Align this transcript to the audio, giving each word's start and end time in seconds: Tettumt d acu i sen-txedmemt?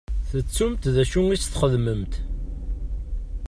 Tettumt 0.29 0.85
d 0.93 0.95
acu 1.03 1.21
i 1.33 1.37
sen-txedmemt? 1.41 2.13